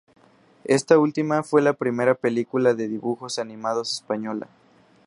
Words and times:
Esta 0.65 0.97
última 0.97 1.43
fue 1.43 1.61
la 1.61 1.73
primera 1.73 2.15
película 2.15 2.73
de 2.73 2.87
dibujos 2.87 3.37
animados 3.37 3.93
española. 3.93 4.47